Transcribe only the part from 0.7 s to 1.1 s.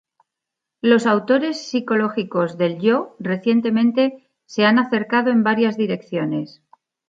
Los